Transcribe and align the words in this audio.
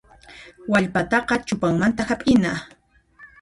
Wallpataqa 0.73 1.35
chupanmanta 1.47 2.03
hap'ina. 2.13 2.53